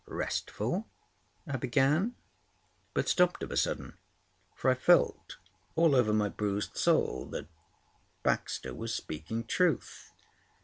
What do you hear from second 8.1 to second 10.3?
Baxter was speaking truth.